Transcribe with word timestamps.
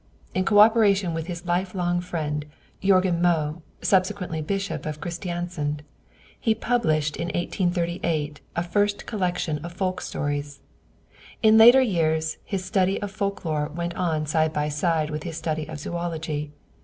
In 0.33 0.45
co 0.45 0.57
operation 0.57 1.13
with 1.13 1.27
his 1.27 1.45
lifelong 1.45 2.01
friend, 2.01 2.47
Jörgen 2.81 3.21
Moe, 3.21 3.61
subsequently 3.83 4.41
Bishop 4.41 4.87
of 4.87 4.99
Christiansand, 4.99 5.83
he 6.39 6.55
published 6.55 7.17
in 7.17 7.27
1838 7.27 8.41
a 8.55 8.63
first 8.63 9.05
collection 9.05 9.59
of 9.63 9.73
folk 9.73 10.01
stories. 10.01 10.59
In 11.43 11.55
later 11.59 11.81
years 11.81 12.37
his 12.43 12.65
study 12.65 12.99
of 12.99 13.11
folk 13.11 13.45
lore 13.45 13.69
went 13.69 13.93
on 13.93 14.25
side 14.25 14.51
by 14.53 14.69
side 14.69 15.11
with 15.11 15.21
his 15.21 15.37
study 15.37 15.67
of 15.69 15.77
zoölogy. 15.77 16.49